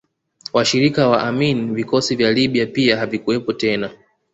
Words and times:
Washirika 0.53 1.07
wa 1.09 1.23
Amin 1.23 1.75
vikosi 1.75 2.15
vya 2.15 2.31
Libya 2.31 2.65
pia 2.65 2.97
havikuwepo 2.97 3.53
tena 3.53 3.91